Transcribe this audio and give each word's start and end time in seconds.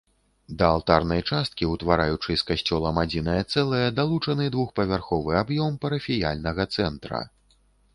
Да 0.61 0.69
алтарнай 0.77 1.21
часткі, 1.31 1.67
утвараючы 1.73 2.39
з 2.43 2.47
касцёлам 2.49 2.95
адзінае 3.03 3.37
цэлае, 3.53 3.85
далучаны 4.01 4.51
двухпавярховы 4.59 5.41
аб'ём 5.47 5.81
парафіяльнага 5.87 6.71
цэнтра. 6.79 7.27